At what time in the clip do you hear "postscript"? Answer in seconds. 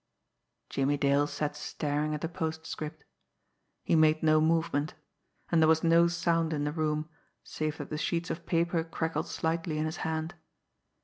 2.27-3.03